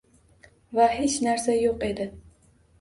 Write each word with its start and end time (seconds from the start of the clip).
Va 0.77 0.87
hech 0.95 1.19
narsa 1.27 1.61
yo'q 1.61 1.89
edi. 1.93 2.11